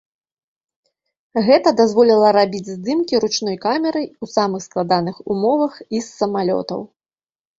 Гэта 1.47 1.69
дазволіла 1.81 2.27
рабіць 2.37 2.71
здымкі 2.77 3.15
ручной 3.25 3.57
камерай 3.67 4.07
у 4.27 4.31
самых 4.35 4.61
складаных 4.67 5.15
умовах 5.35 5.73
і 5.83 5.97
з 6.07 6.09
самалётаў. 6.17 6.81